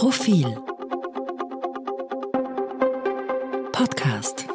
Profil 0.00 0.46
Podcast 3.70 4.48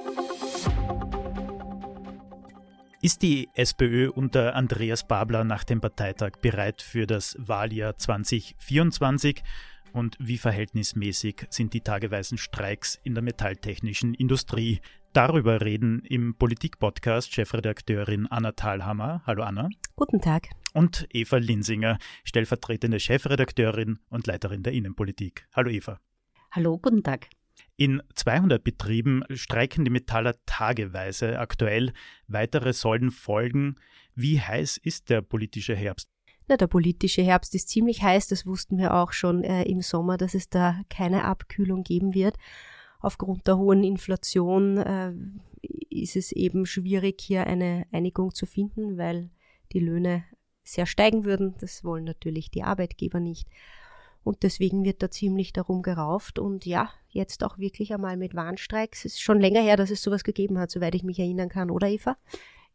Ist 2.99 3.21
die 3.21 3.49
SPÖ 3.53 4.09
unter 4.09 4.55
Andreas 4.55 5.07
Babler 5.07 5.43
nach 5.43 5.63
dem 5.63 5.81
Parteitag 5.81 6.31
bereit 6.41 6.81
für 6.81 7.05
das 7.05 7.35
Wahljahr 7.37 7.95
2024? 7.95 9.43
Und 9.93 10.17
wie 10.19 10.39
verhältnismäßig 10.39 11.45
sind 11.51 11.75
die 11.75 11.81
tageweisen 11.81 12.39
Streiks 12.39 12.99
in 13.03 13.13
der 13.13 13.21
metalltechnischen 13.21 14.15
Industrie? 14.15 14.81
Darüber 15.13 15.61
reden 15.61 16.01
im 16.05 16.33
Politik-Podcast 16.33 17.31
Chefredakteurin 17.31 18.25
Anna 18.25 18.53
Thalhammer. 18.53 19.21
Hallo 19.27 19.43
Anna. 19.43 19.69
Guten 19.95 20.21
Tag. 20.21 20.47
Und 20.75 21.07
Eva 21.13 21.37
Linsinger, 21.37 21.97
stellvertretende 22.25 22.99
Chefredakteurin 22.99 23.99
und 24.09 24.27
Leiterin 24.27 24.61
der 24.61 24.73
Innenpolitik. 24.73 25.47
Hallo 25.55 25.69
Eva. 25.69 26.01
Hallo, 26.51 26.77
guten 26.77 27.01
Tag. 27.01 27.29
In 27.77 28.03
200 28.13 28.61
Betrieben 28.61 29.23
streiken 29.33 29.85
die 29.85 29.89
Metaller 29.89 30.35
tageweise 30.45 31.39
aktuell. 31.39 31.93
Weitere 32.27 32.73
sollen 32.73 33.11
folgen. 33.11 33.75
Wie 34.15 34.41
heiß 34.41 34.75
ist 34.75 35.09
der 35.09 35.21
politische 35.21 35.75
Herbst? 35.75 36.09
Na, 36.49 36.57
der 36.57 36.67
politische 36.67 37.21
Herbst 37.21 37.55
ist 37.55 37.69
ziemlich 37.69 38.03
heiß. 38.03 38.27
Das 38.27 38.45
wussten 38.45 38.77
wir 38.77 38.95
auch 38.95 39.13
schon 39.13 39.45
äh, 39.45 39.63
im 39.63 39.79
Sommer, 39.79 40.17
dass 40.17 40.33
es 40.33 40.49
da 40.49 40.81
keine 40.89 41.23
Abkühlung 41.23 41.83
geben 41.83 42.13
wird 42.13 42.35
aufgrund 43.05 43.45
der 43.45 43.57
hohen 43.57 43.83
Inflation 43.83 44.77
äh, 44.77 45.13
ist 45.89 46.15
es 46.15 46.31
eben 46.31 46.65
schwierig, 46.65 47.21
hier 47.21 47.45
eine 47.45 47.85
Einigung 47.91 48.33
zu 48.33 48.47
finden, 48.47 48.97
weil 48.97 49.29
die 49.73 49.79
Löhne 49.79 50.23
sehr 50.65 50.85
steigen 50.85 51.23
würden. 51.23 51.55
Das 51.59 51.83
wollen 51.83 52.03
natürlich 52.03 52.51
die 52.51 52.63
Arbeitgeber 52.63 53.19
nicht. 53.19 53.47
Und 54.23 54.43
deswegen 54.43 54.83
wird 54.83 55.03
da 55.03 55.11
ziemlich 55.11 55.53
darum 55.53 55.83
gerauft. 55.83 56.39
Und 56.39 56.65
ja, 56.65 56.89
jetzt 57.09 57.43
auch 57.43 57.57
wirklich 57.59 57.93
einmal 57.93 58.17
mit 58.17 58.35
Warnstreiks. 58.35 59.05
Es 59.05 59.13
ist 59.13 59.21
schon 59.21 59.39
länger 59.39 59.61
her, 59.61 59.77
dass 59.77 59.91
es 59.91 60.01
sowas 60.01 60.23
gegeben 60.23 60.57
hat, 60.57 60.71
soweit 60.71 60.95
ich 60.95 61.03
mich 61.03 61.19
erinnern 61.19 61.49
kann, 61.49 61.69
oder 61.69 61.87
Eva? 61.87 62.15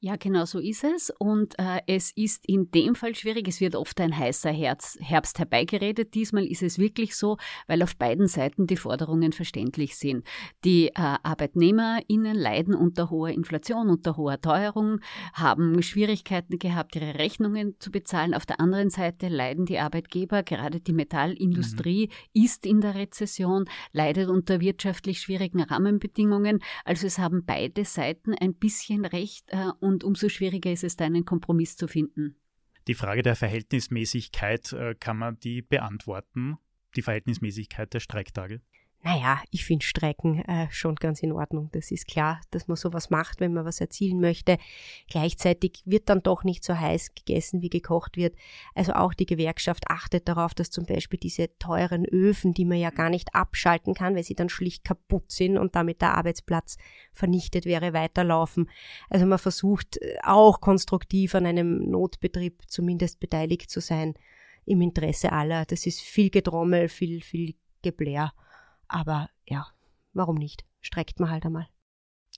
Ja, 0.02 0.16
genau 0.16 0.46
so 0.46 0.60
ist 0.60 0.82
es. 0.82 1.12
Und 1.18 1.58
äh, 1.58 1.82
es 1.86 2.10
ist 2.16 2.46
in 2.48 2.70
dem 2.70 2.94
Fall 2.94 3.14
schwierig. 3.14 3.46
Es 3.46 3.60
wird 3.60 3.76
oft 3.76 4.00
ein 4.00 4.16
heißer 4.16 4.50
Herz, 4.50 4.96
Herbst 4.98 5.38
herbeigeredet. 5.38 6.14
Diesmal 6.14 6.46
ist 6.46 6.62
es 6.62 6.78
wirklich 6.78 7.14
so, 7.14 7.36
weil 7.66 7.82
auf 7.82 7.96
beiden 7.96 8.26
Seiten 8.26 8.66
die 8.66 8.78
Forderungen 8.78 9.32
verständlich 9.32 9.98
sind. 9.98 10.26
Die 10.64 10.86
äh, 10.88 10.92
ArbeitnehmerInnen 10.94 12.34
leiden 12.34 12.74
unter 12.74 13.10
hoher 13.10 13.28
Inflation, 13.28 13.90
unter 13.90 14.16
hoher 14.16 14.40
Teuerung, 14.40 15.00
haben 15.34 15.82
Schwierigkeiten 15.82 16.58
gehabt, 16.58 16.96
ihre 16.96 17.16
Rechnungen 17.16 17.76
zu 17.78 17.90
bezahlen. 17.90 18.32
Auf 18.32 18.46
der 18.46 18.58
anderen 18.58 18.88
Seite 18.88 19.28
leiden 19.28 19.66
die 19.66 19.80
Arbeitgeber, 19.80 20.42
gerade 20.42 20.80
die 20.80 20.94
Metallindustrie 20.94 22.06
mhm. 22.06 22.42
ist 22.44 22.64
in 22.64 22.80
der 22.80 22.94
Rezession, 22.94 23.66
leidet 23.92 24.30
unter 24.30 24.62
wirtschaftlich 24.62 25.20
schwierigen 25.20 25.60
Rahmenbedingungen. 25.60 26.60
Also 26.86 27.06
es 27.06 27.18
haben 27.18 27.44
beide 27.44 27.84
Seiten 27.84 28.32
ein 28.32 28.54
bisschen 28.54 29.04
recht. 29.04 29.44
Äh, 29.48 29.66
und 29.90 30.04
umso 30.04 30.28
schwieriger 30.28 30.72
ist 30.72 30.84
es, 30.84 30.96
da 30.96 31.04
einen 31.04 31.24
Kompromiss 31.24 31.76
zu 31.76 31.88
finden. 31.88 32.36
Die 32.86 32.94
Frage 32.94 33.22
der 33.22 33.36
Verhältnismäßigkeit, 33.36 34.72
äh, 34.72 34.94
kann 34.94 35.18
man 35.18 35.38
die 35.40 35.62
beantworten? 35.62 36.56
Die 36.96 37.02
Verhältnismäßigkeit 37.02 37.92
der 37.92 38.00
Streiktage? 38.00 38.60
Naja, 39.02 39.40
ich 39.50 39.64
finde 39.64 39.86
Streiken 39.86 40.44
äh, 40.44 40.68
schon 40.70 40.94
ganz 40.94 41.22
in 41.22 41.32
Ordnung. 41.32 41.70
Das 41.72 41.90
ist 41.90 42.06
klar, 42.06 42.38
dass 42.50 42.68
man 42.68 42.76
sowas 42.76 43.08
macht, 43.08 43.40
wenn 43.40 43.54
man 43.54 43.64
was 43.64 43.80
erzielen 43.80 44.20
möchte. 44.20 44.58
Gleichzeitig 45.08 45.80
wird 45.86 46.10
dann 46.10 46.22
doch 46.22 46.44
nicht 46.44 46.62
so 46.62 46.78
heiß 46.78 47.14
gegessen, 47.14 47.62
wie 47.62 47.70
gekocht 47.70 48.18
wird. 48.18 48.36
Also 48.74 48.92
auch 48.92 49.14
die 49.14 49.24
Gewerkschaft 49.24 49.84
achtet 49.88 50.28
darauf, 50.28 50.52
dass 50.52 50.70
zum 50.70 50.84
Beispiel 50.84 51.18
diese 51.18 51.48
teuren 51.58 52.04
Öfen, 52.04 52.52
die 52.52 52.66
man 52.66 52.76
ja 52.76 52.90
gar 52.90 53.08
nicht 53.08 53.34
abschalten 53.34 53.94
kann, 53.94 54.16
weil 54.16 54.22
sie 54.22 54.34
dann 54.34 54.50
schlicht 54.50 54.84
kaputt 54.84 55.32
sind 55.32 55.56
und 55.56 55.74
damit 55.74 56.02
der 56.02 56.18
Arbeitsplatz 56.18 56.76
vernichtet 57.14 57.64
wäre, 57.64 57.94
weiterlaufen. 57.94 58.68
Also 59.08 59.24
man 59.24 59.38
versucht 59.38 59.96
äh, 59.96 60.18
auch 60.24 60.60
konstruktiv 60.60 61.34
an 61.34 61.46
einem 61.46 61.88
Notbetrieb 61.88 62.64
zumindest 62.66 63.18
beteiligt 63.18 63.70
zu 63.70 63.80
sein 63.80 64.12
im 64.66 64.82
Interesse 64.82 65.32
aller. 65.32 65.64
Das 65.64 65.86
ist 65.86 66.02
viel 66.02 66.28
Getrommel, 66.28 66.90
viel, 66.90 67.22
viel 67.22 67.54
Geblär. 67.80 68.34
Aber 68.92 69.30
ja, 69.46 69.68
warum 70.14 70.34
nicht? 70.34 70.64
Streckt 70.80 71.20
man 71.20 71.30
halt 71.30 71.46
einmal. 71.46 71.68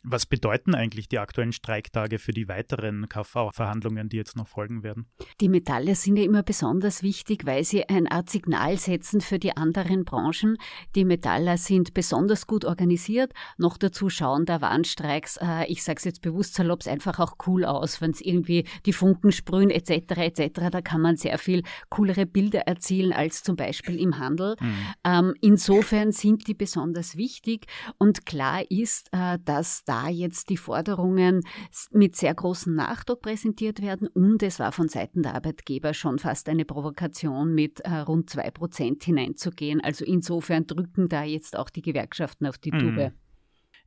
Was 0.04 0.26
bedeuten 0.26 0.74
eigentlich 0.74 1.08
die 1.08 1.20
aktuellen 1.20 1.52
Streiktage 1.52 2.18
für 2.18 2.32
die 2.32 2.48
weiteren 2.48 3.08
KV-Verhandlungen, 3.08 4.08
die 4.08 4.16
jetzt 4.16 4.36
noch 4.36 4.48
folgen 4.48 4.82
werden? 4.82 5.06
Die 5.40 5.48
Metalle 5.48 5.94
sind 5.94 6.16
ja 6.16 6.24
immer 6.24 6.42
besonders 6.42 7.04
wichtig, 7.04 7.46
weil 7.46 7.62
sie 7.62 7.88
eine 7.88 8.10
Art 8.10 8.28
Signal 8.28 8.78
setzen 8.78 9.20
für 9.20 9.38
die 9.38 9.56
anderen 9.56 10.04
Branchen. 10.04 10.56
Die 10.96 11.04
Metaller 11.04 11.56
sind 11.56 11.94
besonders 11.94 12.48
gut 12.48 12.64
organisiert. 12.64 13.32
Noch 13.58 13.76
dazu 13.76 14.08
schauen 14.08 14.44
da 14.44 14.60
Warnstreiks, 14.60 15.38
äh, 15.40 15.66
ich 15.66 15.84
sage 15.84 15.98
es 15.98 16.04
jetzt 16.04 16.22
bewusst 16.22 16.54
salopp, 16.54 16.84
einfach 16.86 17.20
auch 17.20 17.36
cool 17.46 17.64
aus, 17.64 18.00
wenn 18.00 18.10
es 18.10 18.20
irgendwie 18.20 18.66
die 18.86 18.92
Funken 18.92 19.30
sprühen 19.30 19.70
etc. 19.70 19.90
etc. 20.16 20.70
Da 20.72 20.80
kann 20.80 21.00
man 21.00 21.16
sehr 21.16 21.38
viel 21.38 21.62
coolere 21.90 22.26
Bilder 22.26 22.62
erzielen 22.62 23.12
als 23.12 23.44
zum 23.44 23.54
Beispiel 23.54 24.00
im 24.00 24.19
Handel. 24.19 24.56
Mhm. 24.58 24.74
Ähm, 25.04 25.34
insofern 25.40 26.10
sind 26.10 26.48
die 26.48 26.54
besonders 26.54 27.16
wichtig 27.16 27.66
und 27.98 28.26
klar 28.26 28.69
ist, 28.69 29.10
äh, 29.12 29.38
dass 29.44 29.84
da 29.84 29.91
jetzt 30.08 30.48
die 30.50 30.56
Forderungen 30.56 31.42
mit 31.91 32.16
sehr 32.16 32.34
großem 32.34 32.75
Nachdruck 32.75 33.22
präsentiert 33.22 33.82
werden 33.82 34.08
und 34.08 34.42
es 34.42 34.58
war 34.58 34.72
von 34.72 34.88
Seiten 34.88 35.22
der 35.22 35.34
Arbeitgeber 35.34 35.94
schon 35.94 36.19
fast 36.19 36.48
eine 36.48 36.64
Provokation, 36.64 37.54
mit 37.54 37.80
äh, 37.80 37.98
rund 37.98 38.31
zwei 38.31 38.50
Prozent 38.50 39.04
hineinzugehen. 39.04 39.81
Also 39.81 40.04
insofern 40.04 40.66
drücken 40.66 41.08
da 41.08 41.25
jetzt 41.25 41.56
auch 41.56 41.70
die 41.70 41.82
Gewerkschaften 41.82 42.47
auf 42.47 42.58
die 42.58 42.72
mhm. 42.72 42.78
Tube. 42.78 43.12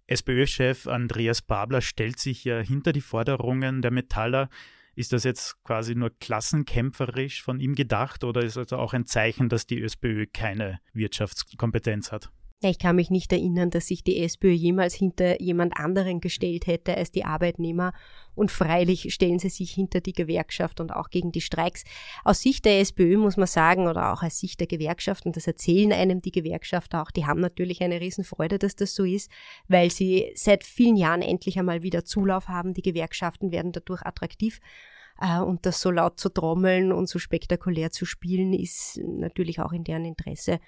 SPÖ-Chef 0.07 0.87
Andreas 0.87 1.41
Babler 1.41 1.81
stellt 1.81 2.19
sich 2.19 2.43
ja 2.43 2.59
hinter 2.59 2.93
die 2.93 3.01
Forderungen 3.01 3.81
der 3.81 3.91
Metaller. 3.91 4.49
Ist 4.95 5.11
das 5.11 5.23
jetzt 5.23 5.61
quasi 5.63 5.95
nur 5.95 6.11
klassenkämpferisch 6.19 7.43
von 7.43 7.59
ihm 7.59 7.75
gedacht 7.75 8.23
oder 8.23 8.41
ist 8.43 8.57
also 8.57 8.77
auch 8.77 8.93
ein 8.93 9.05
Zeichen, 9.05 9.49
dass 9.49 9.67
die 9.67 9.81
SPÖ 9.81 10.25
keine 10.31 10.79
Wirtschaftskompetenz 10.93 12.11
hat? 12.11 12.31
Ich 12.61 12.79
kann 12.79 12.95
mich 12.95 13.11
nicht 13.11 13.33
erinnern, 13.33 13.69
dass 13.69 13.87
sich 13.87 14.03
die 14.03 14.23
SPÖ 14.23 14.51
jemals 14.51 14.95
hinter 14.95 15.41
jemand 15.41 15.77
anderen 15.77 16.21
gestellt 16.21 16.67
hätte 16.67 16.95
als 16.95 17.11
die 17.11 17.25
Arbeitnehmer. 17.25 17.91
Und 18.33 18.49
freilich 18.49 19.13
stellen 19.13 19.39
sie 19.39 19.49
sich 19.49 19.71
hinter 19.71 19.99
die 19.99 20.13
Gewerkschaft 20.13 20.79
und 20.79 20.91
auch 20.91 21.09
gegen 21.09 21.31
die 21.33 21.41
Streiks. 21.41 21.83
Aus 22.23 22.41
Sicht 22.41 22.63
der 22.63 22.79
SPÖ 22.79 23.17
muss 23.17 23.35
man 23.35 23.47
sagen, 23.47 23.87
oder 23.87 24.13
auch 24.13 24.23
aus 24.23 24.39
Sicht 24.39 24.61
der 24.61 24.67
Gewerkschaft, 24.67 25.25
und 25.25 25.35
das 25.35 25.47
erzählen 25.47 25.91
einem 25.91 26.21
die 26.21 26.31
Gewerkschafter 26.31 27.01
auch, 27.01 27.11
die 27.11 27.25
haben 27.25 27.41
natürlich 27.41 27.81
eine 27.81 27.99
Riesenfreude, 27.99 28.57
dass 28.57 28.75
das 28.75 28.95
so 28.95 29.03
ist, 29.03 29.29
weil 29.67 29.91
sie 29.91 30.31
seit 30.35 30.63
vielen 30.63 30.95
Jahren 30.95 31.21
endlich 31.21 31.59
einmal 31.59 31.83
wieder 31.83 32.05
Zulauf 32.05 32.47
haben. 32.47 32.73
Die 32.73 32.81
Gewerkschaften 32.81 33.51
werden 33.51 33.73
dadurch 33.73 34.01
attraktiv. 34.05 34.59
Äh, 35.19 35.39
und 35.39 35.65
das 35.65 35.81
so 35.81 35.91
laut 35.91 36.19
zu 36.19 36.29
trommeln 36.29 36.91
und 36.91 37.07
so 37.07 37.19
spektakulär 37.19 37.91
zu 37.91 38.05
spielen, 38.05 38.53
ist 38.53 38.99
natürlich 39.05 39.59
auch 39.59 39.71
in 39.71 39.83
deren 39.83 40.05
Interesse. 40.05 40.59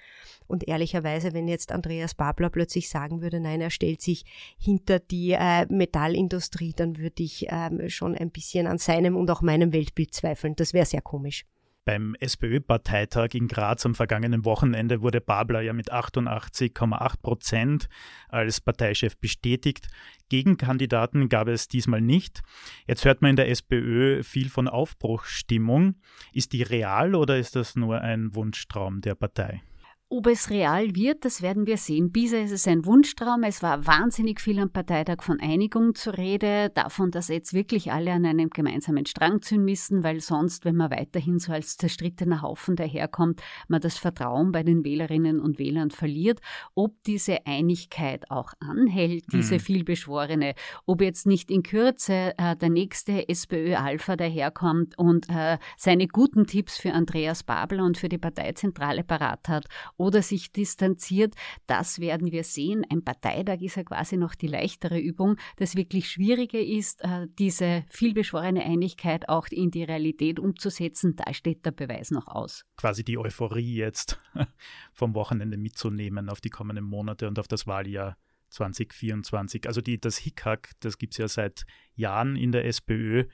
Und 0.46 0.66
ehrlicherweise, 0.66 1.34
wenn 1.34 1.48
jetzt 1.48 1.72
Andreas 1.72 2.14
Babler 2.14 2.50
plötzlich 2.50 2.88
sagen 2.88 3.20
würde, 3.20 3.40
nein, 3.40 3.60
er 3.60 3.70
stellt 3.70 4.00
sich 4.00 4.24
hinter 4.58 4.98
die 4.98 5.32
äh, 5.32 5.66
Metallindustrie, 5.68 6.72
dann 6.74 6.98
würde 6.98 7.22
ich 7.22 7.46
ähm, 7.48 7.88
schon 7.88 8.14
ein 8.14 8.30
bisschen 8.30 8.66
an 8.66 8.78
seinem 8.78 9.16
und 9.16 9.30
auch 9.30 9.42
meinem 9.42 9.72
Weltbild 9.72 10.14
zweifeln. 10.14 10.56
Das 10.56 10.72
wäre 10.72 10.86
sehr 10.86 11.02
komisch. 11.02 11.44
Beim 11.88 12.14
SPÖ-Parteitag 12.20 13.32
in 13.32 13.48
Graz 13.48 13.86
am 13.86 13.94
vergangenen 13.94 14.44
Wochenende 14.44 15.00
wurde 15.00 15.22
Babler 15.22 15.62
ja 15.62 15.72
mit 15.72 15.90
88,8 15.90 17.22
Prozent 17.22 17.88
als 18.28 18.60
Parteichef 18.60 19.16
bestätigt. 19.16 19.88
Gegenkandidaten 20.28 21.30
gab 21.30 21.48
es 21.48 21.66
diesmal 21.66 22.02
nicht. 22.02 22.42
Jetzt 22.86 23.06
hört 23.06 23.22
man 23.22 23.30
in 23.30 23.36
der 23.36 23.48
SPÖ 23.48 24.22
viel 24.22 24.50
von 24.50 24.68
Aufbruchsstimmung. 24.68 25.94
Ist 26.34 26.52
die 26.52 26.62
real 26.62 27.14
oder 27.14 27.38
ist 27.38 27.56
das 27.56 27.74
nur 27.74 28.02
ein 28.02 28.34
Wunschtraum 28.34 29.00
der 29.00 29.14
Partei? 29.14 29.62
Ob 30.10 30.26
es 30.26 30.48
real 30.48 30.94
wird, 30.94 31.26
das 31.26 31.42
werden 31.42 31.66
wir 31.66 31.76
sehen. 31.76 32.12
Bisher 32.12 32.42
ist 32.42 32.50
es 32.50 32.66
ein 32.66 32.86
Wunschtraum. 32.86 33.42
Es 33.42 33.62
war 33.62 33.86
wahnsinnig 33.86 34.40
viel 34.40 34.58
am 34.58 34.70
Parteitag 34.70 35.22
von 35.22 35.38
Einigung 35.38 35.94
zur 35.94 36.16
Rede, 36.16 36.70
davon, 36.70 37.10
dass 37.10 37.28
jetzt 37.28 37.52
wirklich 37.52 37.92
alle 37.92 38.12
an 38.12 38.24
einem 38.24 38.48
gemeinsamen 38.48 39.04
Strang 39.04 39.42
ziehen 39.42 39.66
müssen, 39.66 40.04
weil 40.04 40.20
sonst, 40.20 40.64
wenn 40.64 40.76
man 40.76 40.90
weiterhin 40.90 41.38
so 41.38 41.52
als 41.52 41.76
zerstrittener 41.76 42.40
Haufen 42.40 42.74
daherkommt, 42.74 43.42
man 43.68 43.82
das 43.82 43.98
Vertrauen 43.98 44.50
bei 44.50 44.62
den 44.62 44.82
Wählerinnen 44.82 45.40
und 45.40 45.58
Wählern 45.58 45.90
verliert. 45.90 46.40
Ob 46.74 46.94
diese 47.02 47.46
Einigkeit 47.46 48.30
auch 48.30 48.54
anhält, 48.60 49.26
diese 49.30 49.56
mhm. 49.56 49.60
vielbeschworene, 49.60 50.54
ob 50.86 51.02
jetzt 51.02 51.26
nicht 51.26 51.50
in 51.50 51.62
Kürze 51.62 52.32
äh, 52.38 52.56
der 52.56 52.70
nächste 52.70 53.28
SPÖ-Alpha 53.28 54.16
daherkommt 54.16 54.98
und 54.98 55.28
äh, 55.28 55.58
seine 55.76 56.08
guten 56.08 56.46
Tipps 56.46 56.78
für 56.78 56.94
Andreas 56.94 57.42
Babel 57.42 57.82
und 57.82 57.98
für 57.98 58.08
die 58.08 58.16
Parteizentrale 58.16 59.04
parat 59.04 59.50
hat 59.50 59.66
oder 59.98 60.22
sich 60.22 60.52
distanziert, 60.52 61.34
das 61.66 62.00
werden 62.00 62.32
wir 62.32 62.44
sehen. 62.44 62.86
Ein 62.88 63.04
Parteitag 63.04 63.60
ist 63.60 63.76
ja 63.76 63.84
quasi 63.84 64.16
noch 64.16 64.34
die 64.34 64.46
leichtere 64.46 64.98
Übung. 64.98 65.36
Das 65.56 65.76
wirklich 65.76 66.08
Schwierige 66.08 66.60
ist, 66.60 67.02
äh, 67.02 67.26
diese 67.38 67.84
vielbeschworene 67.90 68.64
Einigkeit 68.64 69.28
auch 69.28 69.48
in 69.48 69.70
die 69.70 69.84
Realität 69.84 70.40
umzusetzen. 70.40 71.16
Da 71.16 71.34
steht 71.34 71.66
der 71.66 71.72
Beweis 71.72 72.10
noch 72.10 72.28
aus. 72.28 72.64
Quasi 72.76 73.04
die 73.04 73.18
Euphorie 73.18 73.74
jetzt 73.74 74.20
vom 74.92 75.14
Wochenende 75.14 75.58
mitzunehmen 75.58 76.30
auf 76.30 76.40
die 76.40 76.50
kommenden 76.50 76.84
Monate 76.84 77.28
und 77.28 77.38
auf 77.38 77.48
das 77.48 77.66
Wahljahr 77.66 78.16
2024. 78.50 79.66
Also 79.66 79.80
die, 79.80 80.00
das 80.00 80.16
Hickhack, 80.16 80.70
das 80.80 80.98
gibt 80.98 81.14
es 81.14 81.18
ja 81.18 81.28
seit 81.28 81.66
Jahren 81.94 82.36
in 82.36 82.52
der 82.52 82.64
SPÖ. 82.64 83.24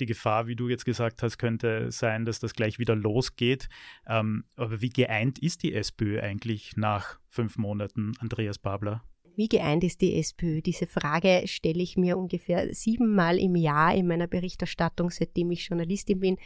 Die 0.00 0.06
Gefahr, 0.06 0.46
wie 0.46 0.56
du 0.56 0.68
jetzt 0.68 0.84
gesagt 0.84 1.22
hast, 1.22 1.38
könnte 1.38 1.90
sein, 1.90 2.24
dass 2.24 2.40
das 2.40 2.54
gleich 2.54 2.78
wieder 2.78 2.96
losgeht. 2.96 3.68
Ähm, 4.06 4.44
aber 4.56 4.80
wie 4.80 4.88
geeint 4.88 5.38
ist 5.38 5.62
die 5.62 5.74
SPÖ 5.74 6.20
eigentlich 6.20 6.76
nach 6.76 7.18
fünf 7.28 7.58
Monaten, 7.58 8.12
Andreas 8.20 8.58
Babler? 8.58 9.02
Wie 9.34 9.48
geeint 9.48 9.82
ist 9.82 10.02
die 10.02 10.18
SPÖ? 10.18 10.60
Diese 10.60 10.86
Frage 10.86 11.42
stelle 11.46 11.82
ich 11.82 11.96
mir 11.96 12.18
ungefähr 12.18 12.74
siebenmal 12.74 13.38
im 13.38 13.56
Jahr 13.56 13.94
in 13.94 14.06
meiner 14.06 14.26
Berichterstattung, 14.26 15.08
seitdem 15.08 15.50
ich 15.50 15.68
Journalistin 15.68 16.20
bin 16.20 16.36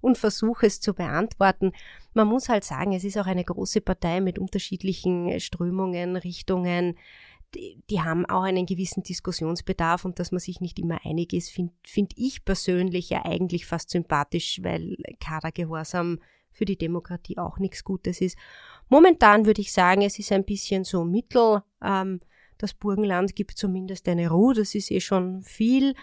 und 0.00 0.16
versuche 0.16 0.66
es 0.66 0.80
zu 0.80 0.94
beantworten. 0.94 1.72
Man 2.14 2.28
muss 2.28 2.48
halt 2.48 2.64
sagen, 2.64 2.94
es 2.94 3.04
ist 3.04 3.18
auch 3.18 3.26
eine 3.26 3.44
große 3.44 3.82
Partei 3.82 4.22
mit 4.22 4.38
unterschiedlichen 4.38 5.38
Strömungen, 5.38 6.16
Richtungen 6.16 6.96
die, 7.54 8.00
haben 8.00 8.26
auch 8.26 8.42
einen 8.42 8.66
gewissen 8.66 9.02
Diskussionsbedarf 9.02 10.04
und 10.04 10.18
dass 10.18 10.32
man 10.32 10.40
sich 10.40 10.60
nicht 10.60 10.78
immer 10.78 10.98
einig 11.04 11.32
ist, 11.32 11.50
finde 11.50 11.72
find 11.86 12.12
ich 12.16 12.44
persönlich 12.44 13.10
ja 13.10 13.24
eigentlich 13.24 13.66
fast 13.66 13.90
sympathisch, 13.90 14.60
weil 14.62 14.96
Kadergehorsam 15.20 16.18
für 16.52 16.64
die 16.64 16.78
Demokratie 16.78 17.38
auch 17.38 17.58
nichts 17.58 17.84
Gutes 17.84 18.20
ist. 18.20 18.36
Momentan 18.88 19.46
würde 19.46 19.60
ich 19.60 19.72
sagen, 19.72 20.02
es 20.02 20.18
ist 20.18 20.32
ein 20.32 20.44
bisschen 20.44 20.84
so 20.84 21.04
mittel. 21.04 21.62
Ähm, 21.82 22.20
das 22.58 22.74
Burgenland 22.74 23.34
gibt 23.34 23.56
zumindest 23.56 24.08
eine 24.08 24.30
Ruhe, 24.30 24.54
das 24.54 24.74
ist 24.74 24.90
eh 24.90 25.00
schon 25.00 25.42
viel. 25.42 25.94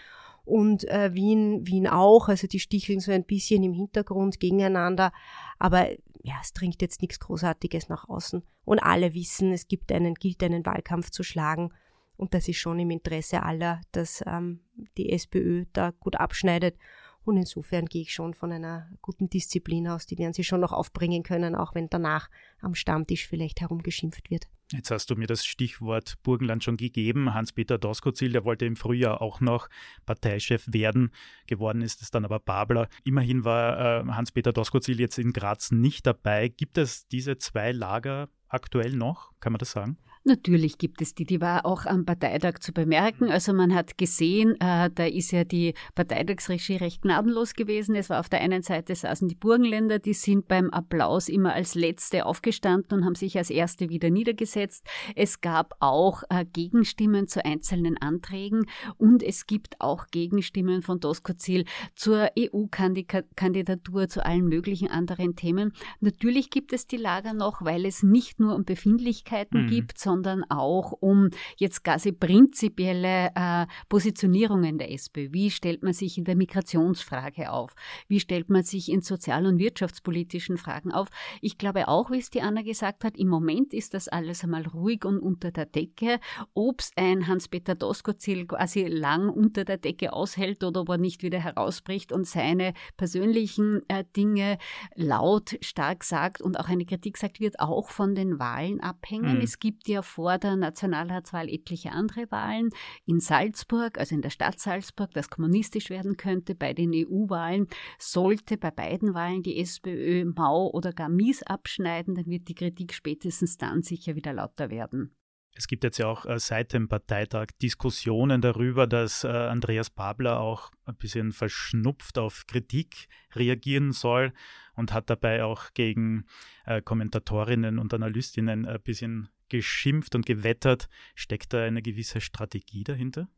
Und 0.44 0.88
äh, 0.88 1.12
Wien, 1.12 1.66
Wien 1.66 1.86
auch, 1.86 2.28
also 2.28 2.46
die 2.46 2.58
sticheln 2.58 3.00
so 3.00 3.12
ein 3.12 3.24
bisschen 3.24 3.62
im 3.62 3.74
Hintergrund 3.74 4.40
gegeneinander. 4.40 5.12
Aber 5.58 5.88
ja, 6.28 6.34
es 6.42 6.52
dringt 6.52 6.82
jetzt 6.82 7.00
nichts 7.00 7.18
Großartiges 7.20 7.88
nach 7.88 8.08
außen. 8.08 8.42
Und 8.64 8.78
alle 8.80 9.14
wissen, 9.14 9.52
es 9.52 9.66
gibt 9.66 9.90
einen, 9.90 10.14
gilt 10.14 10.42
einen 10.42 10.66
Wahlkampf 10.66 11.10
zu 11.10 11.22
schlagen. 11.22 11.72
Und 12.16 12.34
das 12.34 12.48
ist 12.48 12.58
schon 12.58 12.78
im 12.78 12.90
Interesse 12.90 13.42
aller, 13.42 13.80
dass 13.92 14.22
ähm, 14.26 14.60
die 14.98 15.10
SPÖ 15.10 15.64
da 15.72 15.92
gut 15.92 16.16
abschneidet. 16.16 16.76
Und 17.24 17.38
insofern 17.38 17.86
gehe 17.86 18.02
ich 18.02 18.12
schon 18.12 18.34
von 18.34 18.52
einer 18.52 18.90
guten 19.00 19.30
Disziplin 19.30 19.88
aus. 19.88 20.06
Die 20.06 20.18
werden 20.18 20.34
sie 20.34 20.44
schon 20.44 20.60
noch 20.60 20.72
aufbringen 20.72 21.22
können, 21.22 21.54
auch 21.54 21.74
wenn 21.74 21.88
danach 21.88 22.28
am 22.60 22.74
Stammtisch 22.74 23.26
vielleicht 23.26 23.60
herumgeschimpft 23.60 24.30
wird. 24.30 24.48
Jetzt 24.72 24.90
hast 24.90 25.08
du 25.08 25.16
mir 25.16 25.26
das 25.26 25.46
Stichwort 25.46 26.16
Burgenland 26.22 26.62
schon 26.62 26.76
gegeben. 26.76 27.32
Hans-Peter 27.32 27.78
Doskozil, 27.78 28.32
der 28.32 28.44
wollte 28.44 28.66
im 28.66 28.76
Frühjahr 28.76 29.22
auch 29.22 29.40
noch 29.40 29.68
Parteichef 30.04 30.66
werden. 30.70 31.10
Geworden 31.46 31.80
ist 31.80 32.02
es 32.02 32.10
dann 32.10 32.26
aber 32.26 32.38
Babler. 32.38 32.88
Immerhin 33.02 33.44
war 33.44 34.02
äh, 34.02 34.04
Hans-Peter 34.08 34.52
Doskozil 34.52 35.00
jetzt 35.00 35.18
in 35.18 35.32
Graz 35.32 35.70
nicht 35.70 36.06
dabei. 36.06 36.48
Gibt 36.48 36.76
es 36.76 37.08
diese 37.08 37.38
zwei 37.38 37.72
Lager 37.72 38.28
aktuell 38.48 38.92
noch? 38.92 39.32
Kann 39.40 39.52
man 39.52 39.58
das 39.58 39.70
sagen? 39.70 39.96
Natürlich 40.28 40.76
gibt 40.76 41.00
es 41.00 41.14
die, 41.14 41.24
die 41.24 41.40
war 41.40 41.64
auch 41.64 41.86
am 41.86 42.04
Parteitag 42.04 42.58
zu 42.60 42.72
bemerken. 42.72 43.24
Mhm. 43.24 43.30
Also 43.30 43.54
man 43.54 43.74
hat 43.74 43.96
gesehen, 43.96 44.60
äh, 44.60 44.90
da 44.94 45.06
ist 45.06 45.30
ja 45.30 45.44
die 45.44 45.72
Parteitagsregie 45.94 46.76
recht 46.76 47.00
gnadenlos 47.00 47.54
gewesen. 47.54 47.94
Es 47.94 48.10
war 48.10 48.20
auf 48.20 48.28
der 48.28 48.42
einen 48.42 48.60
Seite 48.62 48.94
saßen 48.94 49.26
die 49.26 49.34
Burgenländer, 49.34 49.98
die 49.98 50.12
sind 50.12 50.46
beim 50.46 50.68
Applaus 50.68 51.30
immer 51.30 51.54
als 51.54 51.74
Letzte 51.74 52.26
aufgestanden 52.26 52.98
und 52.98 53.06
haben 53.06 53.14
sich 53.14 53.38
als 53.38 53.48
Erste 53.48 53.88
wieder 53.88 54.10
niedergesetzt. 54.10 54.86
Es 55.16 55.40
gab 55.40 55.74
auch 55.80 56.24
äh, 56.28 56.44
Gegenstimmen 56.44 57.26
zu 57.26 57.42
einzelnen 57.42 57.96
Anträgen 57.96 58.66
und 58.98 59.22
es 59.22 59.46
gibt 59.46 59.80
auch 59.80 60.08
Gegenstimmen 60.08 60.82
von 60.82 61.00
Doskozil 61.00 61.64
zur 61.94 62.28
EU-Kandidatur, 62.38 64.08
zu 64.08 64.26
allen 64.26 64.44
möglichen 64.46 64.88
anderen 64.88 65.36
Themen. 65.36 65.72
Natürlich 66.00 66.50
gibt 66.50 66.74
es 66.74 66.86
die 66.86 66.98
Lager 66.98 67.32
noch, 67.32 67.62
weil 67.62 67.86
es 67.86 68.02
nicht 68.02 68.40
nur 68.40 68.54
um 68.54 68.66
Befindlichkeiten 68.66 69.62
mhm. 69.62 69.68
gibt, 69.68 69.98
sondern 69.98 70.17
sondern 70.18 70.44
auch 70.50 70.92
um 70.92 71.30
jetzt 71.58 71.84
quasi 71.84 72.10
prinzipielle 72.10 73.30
äh, 73.36 73.66
Positionierungen 73.88 74.78
der 74.78 74.90
SPÖ. 74.92 75.28
Wie 75.30 75.50
stellt 75.50 75.84
man 75.84 75.92
sich 75.92 76.18
in 76.18 76.24
der 76.24 76.34
Migrationsfrage 76.34 77.52
auf? 77.52 77.74
Wie 78.08 78.18
stellt 78.18 78.50
man 78.50 78.64
sich 78.64 78.90
in 78.90 79.00
sozial- 79.00 79.46
und 79.46 79.58
wirtschaftspolitischen 79.58 80.56
Fragen 80.56 80.90
auf? 80.90 81.06
Ich 81.40 81.56
glaube 81.56 81.86
auch, 81.86 82.10
wie 82.10 82.18
es 82.18 82.30
die 82.30 82.42
Anna 82.42 82.62
gesagt 82.62 83.04
hat, 83.04 83.16
im 83.16 83.28
Moment 83.28 83.72
ist 83.72 83.94
das 83.94 84.08
alles 84.08 84.42
einmal 84.42 84.66
ruhig 84.66 85.04
und 85.04 85.20
unter 85.20 85.52
der 85.52 85.66
Decke. 85.66 86.18
Ob 86.52 86.80
es 86.80 86.90
ein 86.96 87.28
Hans-Peter 87.28 87.76
Doskozil 87.76 88.46
quasi 88.46 88.86
lang 88.86 89.28
unter 89.28 89.64
der 89.64 89.78
Decke 89.78 90.12
aushält 90.12 90.64
oder 90.64 90.80
ob 90.80 90.88
er 90.88 90.98
nicht 90.98 91.22
wieder 91.22 91.38
herausbricht 91.38 92.10
und 92.10 92.26
seine 92.26 92.74
persönlichen 92.96 93.82
äh, 93.88 94.04
Dinge 94.16 94.58
laut 94.96 95.56
stark 95.60 96.02
sagt 96.02 96.42
und 96.42 96.58
auch 96.58 96.68
eine 96.68 96.86
Kritik 96.86 97.18
sagt, 97.18 97.38
wird 97.38 97.60
auch 97.60 97.90
von 97.90 98.16
den 98.16 98.40
Wahlen 98.40 98.80
abhängen. 98.80 99.36
Mhm. 99.36 99.42
Es 99.42 99.60
gibt 99.60 99.86
ja 99.86 100.02
vor 100.08 100.38
der 100.38 100.56
Nationalratswahl 100.56 101.48
etliche 101.48 101.92
andere 101.92 102.30
Wahlen. 102.30 102.70
In 103.04 103.20
Salzburg, 103.20 103.98
also 103.98 104.14
in 104.14 104.22
der 104.22 104.30
Stadt 104.30 104.58
Salzburg, 104.58 105.12
das 105.12 105.30
kommunistisch 105.30 105.90
werden 105.90 106.16
könnte. 106.16 106.54
Bei 106.54 106.72
den 106.72 106.92
EU-Wahlen 106.92 107.68
sollte 107.98 108.56
bei 108.56 108.70
beiden 108.70 109.14
Wahlen 109.14 109.42
die 109.42 109.58
SPÖ 109.60 110.24
mau 110.24 110.68
oder 110.70 110.92
gar 110.92 111.08
mies 111.08 111.42
abschneiden, 111.42 112.14
dann 112.14 112.26
wird 112.26 112.48
die 112.48 112.54
Kritik 112.54 112.92
spätestens 112.92 113.56
dann 113.58 113.82
sicher 113.82 114.14
wieder 114.16 114.32
lauter 114.32 114.70
werden. 114.70 115.14
Es 115.58 115.66
gibt 115.66 115.82
jetzt 115.82 115.98
ja 115.98 116.06
auch 116.06 116.24
äh, 116.24 116.38
seit 116.38 116.72
dem 116.72 116.86
Parteitag 116.86 117.48
Diskussionen 117.60 118.40
darüber, 118.40 118.86
dass 118.86 119.24
äh, 119.24 119.28
Andreas 119.28 119.90
Babler 119.90 120.38
auch 120.38 120.70
ein 120.84 120.94
bisschen 120.94 121.32
verschnupft 121.32 122.16
auf 122.16 122.46
Kritik 122.46 123.08
reagieren 123.34 123.90
soll 123.90 124.32
und 124.76 124.92
hat 124.92 125.10
dabei 125.10 125.42
auch 125.42 125.74
gegen 125.74 126.26
äh, 126.64 126.80
Kommentatorinnen 126.80 127.80
und 127.80 127.92
Analystinnen 127.92 128.66
ein 128.66 128.80
bisschen 128.82 129.30
geschimpft 129.48 130.14
und 130.14 130.26
gewettert. 130.26 130.88
Steckt 131.14 131.52
da 131.52 131.62
eine 131.62 131.82
gewisse 131.82 132.20
Strategie 132.20 132.84
dahinter? 132.84 133.28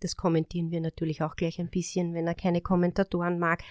Das 0.00 0.16
kommentieren 0.16 0.70
wir 0.70 0.80
natürlich 0.80 1.22
auch 1.22 1.36
gleich 1.36 1.60
ein 1.60 1.70
bisschen, 1.70 2.14
wenn 2.14 2.26
er 2.26 2.34
keine 2.34 2.60
Kommentatoren 2.60 3.38
mag. 3.38 3.62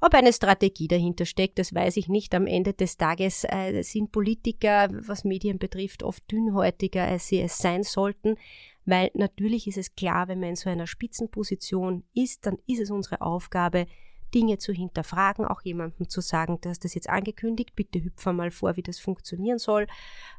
Ob 0.00 0.14
eine 0.14 0.32
Strategie 0.32 0.88
dahinter 0.88 1.26
steckt, 1.26 1.60
das 1.60 1.72
weiß 1.72 1.96
ich 1.96 2.08
nicht. 2.08 2.34
Am 2.34 2.48
Ende 2.48 2.72
des 2.72 2.96
Tages 2.96 3.44
äh, 3.44 3.82
sind 3.82 4.10
Politiker, 4.10 4.88
was 4.90 5.22
Medien 5.22 5.60
betrifft, 5.60 6.02
oft 6.02 6.28
dünnhäutiger, 6.28 7.04
als 7.04 7.28
sie 7.28 7.40
es 7.40 7.58
sein 7.58 7.84
sollten. 7.84 8.34
Weil 8.84 9.12
natürlich 9.14 9.68
ist 9.68 9.78
es 9.78 9.94
klar, 9.94 10.26
wenn 10.26 10.40
man 10.40 10.50
in 10.50 10.56
so 10.56 10.68
einer 10.68 10.88
Spitzenposition 10.88 12.02
ist, 12.14 12.46
dann 12.46 12.58
ist 12.66 12.80
es 12.80 12.90
unsere 12.90 13.20
Aufgabe, 13.20 13.86
Dinge 14.34 14.58
zu 14.58 14.72
hinterfragen, 14.72 15.44
auch 15.44 15.62
jemandem 15.62 16.08
zu 16.08 16.20
sagen, 16.20 16.58
du 16.60 16.68
hast 16.68 16.84
das 16.84 16.94
jetzt 16.94 17.08
angekündigt, 17.08 17.74
bitte 17.76 18.02
hüpfe 18.02 18.32
mal 18.32 18.50
vor, 18.50 18.76
wie 18.76 18.82
das 18.82 18.98
funktionieren 18.98 19.58
soll. 19.58 19.86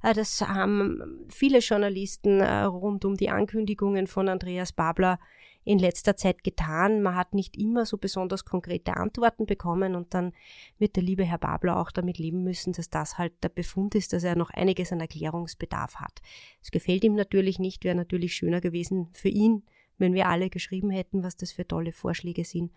Äh, 0.02 0.14
das 0.14 0.42
haben 0.42 1.26
viele 1.30 1.60
Journalisten 1.60 2.42
äh, 2.42 2.64
rund 2.64 3.06
um 3.06 3.16
die 3.16 3.30
Ankündigungen 3.30 4.08
von 4.08 4.30
Andreas 4.30 4.72
Babler 4.74 5.20
in 5.66 5.80
letzter 5.80 6.18
Zeit 6.18 6.44
getan. 6.44 7.02
Man 7.02 7.16
hat 7.16 7.34
nicht 7.34 7.58
immer 7.58 7.86
so 7.86 7.98
besonders 7.98 8.44
konkrete 8.44 8.98
Antworten 8.98 9.46
bekommen 9.46 9.96
und 9.96 10.14
dann 10.14 10.34
wird 10.78 10.96
der 10.96 11.04
liebe 11.04 11.24
Herr 11.24 11.38
Babler 11.38 11.80
auch 11.80 11.92
damit 11.92 12.18
leben 12.18 12.44
müssen, 12.44 12.74
dass 12.74 12.90
das 12.90 13.18
halt 13.18 13.32
der 13.44 13.50
Befund 13.50 13.96
ist, 13.96 14.14
dass 14.14 14.24
er 14.24 14.36
noch 14.36 14.50
einiges 14.50 14.92
an 14.92 15.00
Erklärungsbedarf 15.00 15.96
hat. 15.96 16.22
Es 16.62 16.72
gefällt 16.72 17.04
ihm 17.04 17.16
natürlich 17.16 17.60
nicht, 17.60 17.84
wäre 17.86 17.96
natürlich 17.96 18.36
schöner 18.36 18.60
gewesen 18.60 19.10
für 19.14 19.30
ihn, 19.30 19.64
wenn 19.98 20.14
wir 20.14 20.28
alle 20.28 20.50
geschrieben 20.50 20.90
hätten, 20.90 21.24
was 21.24 21.38
das 21.38 21.54
für 21.54 21.68
tolle 21.68 21.94
Vorschläge 21.94 22.44
sind 22.44 22.72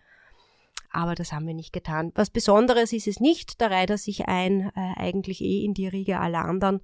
aber 0.89 1.15
das 1.15 1.31
haben 1.31 1.47
wir 1.47 1.53
nicht 1.53 1.73
getan. 1.73 2.11
Was 2.15 2.29
Besonderes 2.29 2.93
ist 2.93 3.07
es 3.07 3.19
nicht, 3.19 3.61
da 3.61 3.67
reiht 3.67 3.89
er 3.89 3.97
sich 3.97 4.27
ein, 4.27 4.71
äh, 4.75 4.93
eigentlich 4.95 5.41
eh 5.41 5.63
in 5.63 5.73
die 5.73 5.87
Riege 5.87 6.19
aller 6.19 6.45
anderen. 6.45 6.81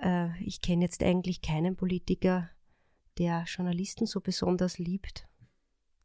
Äh, 0.00 0.38
ich 0.42 0.60
kenne 0.60 0.82
jetzt 0.82 1.02
eigentlich 1.02 1.42
keinen 1.42 1.76
Politiker, 1.76 2.50
der 3.18 3.44
Journalisten 3.46 4.06
so 4.06 4.20
besonders 4.20 4.78
liebt. 4.78 5.26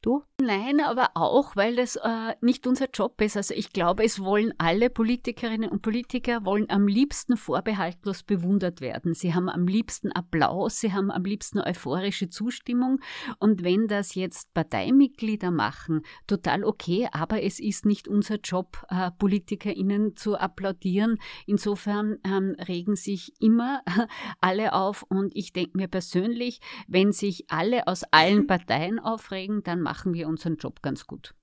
Du? 0.01 0.24
Nein, 0.41 0.79
aber 0.79 1.10
auch, 1.15 1.58
weil 1.58 1.75
das 1.75 1.98
äh, 1.98 2.34
nicht 2.39 2.65
unser 2.65 2.88
Job 2.94 3.20
ist. 3.20 3.36
Also 3.36 3.53
ich 3.53 3.74
glaube, 3.74 4.06
es 4.06 4.24
wollen 4.24 4.53
alle 4.58 4.89
Politikerinnen 4.89 5.70
und 5.70 5.82
Politiker 5.82 6.46
wollen 6.46 6.70
am 6.70 6.88
liebsten 6.88 7.36
vorbehaltlos 7.36 8.24
bewundert 8.24 8.79
werden. 8.79 9.13
Sie 9.13 9.34
haben 9.34 9.50
am 9.50 9.68
liebsten 9.68 10.13
Applaus, 10.13 10.79
sie 10.79 10.94
haben 10.94 11.12
am 11.12 11.25
liebsten 11.25 11.60
euphorische 11.60 12.29
Zustimmung. 12.29 13.01
Und 13.39 13.65
wenn 13.65 13.88
das 13.88 14.15
jetzt 14.15 14.53
Parteimitglieder 14.53 15.51
machen, 15.51 16.03
total 16.27 16.63
okay, 16.63 17.10
aber 17.12 17.44
es 17.44 17.60
ist 17.60 17.86
nicht 17.86 18.08
unser 18.08 18.38
Job, 18.38 18.86
äh, 18.88 19.12
PolitikerInnen 19.12 20.15
zu 20.15 20.38
applaudieren. 20.38 21.18
Insofern 21.46 22.20
ähm, 22.24 22.56
regen 22.65 22.96
sich 22.96 23.34
immer 23.41 23.82
alle 24.39 24.72
auf. 24.72 25.03
Und 25.10 25.36
ich 25.36 25.51
denke 25.51 25.75
mir 25.75 25.89
persönlich, 25.89 26.62
wenn 26.88 27.12
sich 27.12 27.44
alle 27.50 27.88
aus 27.88 28.03
allen 28.12 28.48
Parteien 28.48 29.00
aufregen, 29.00 29.63
dann 29.63 29.88
machen 29.89 30.13
wir 30.13 30.27
unseren 30.27 30.58
Job 30.58 30.84
ganz 30.84 31.08
gut. 31.08 31.34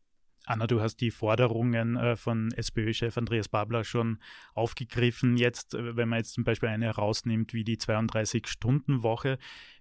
Anna, 0.45 0.69
du 0.69 0.81
hast 0.81 0.99
die 0.99 1.11
Forderungen 1.11 1.97
äh, 1.97 2.15
von 2.15 2.53
SPÖ-Chef 2.53 3.19
Andreas 3.19 3.49
Babler 3.49 3.83
schon 3.83 4.21
aufgegriffen. 4.55 5.37
Jetzt, 5.37 5.75
äh, 5.75 5.97
wenn 5.97 6.09
man 6.09 6.19
jetzt 6.21 6.35
zum 6.35 6.45
Beispiel 6.45 6.69
eine 6.69 6.87
herausnimmt 6.87 7.53
wie 7.53 7.65
die 7.65 7.77
32-Stunden-Woche, 7.77 9.39